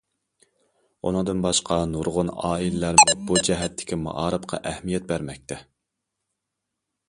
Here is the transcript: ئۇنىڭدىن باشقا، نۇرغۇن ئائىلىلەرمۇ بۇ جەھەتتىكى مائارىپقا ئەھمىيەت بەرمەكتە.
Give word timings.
ئۇنىڭدىن 1.09 1.43
باشقا، 1.45 1.77
نۇرغۇن 1.91 2.33
ئائىلىلەرمۇ 2.47 3.17
بۇ 3.29 3.39
جەھەتتىكى 3.51 4.01
مائارىپقا 4.07 4.63
ئەھمىيەت 4.71 5.09
بەرمەكتە. 5.15 5.63